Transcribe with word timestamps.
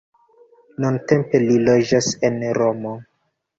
Nuntempe 0.85 1.43
li 1.45 1.59
loĝas 1.67 2.11
en 2.31 2.41
Romo. 2.61 2.97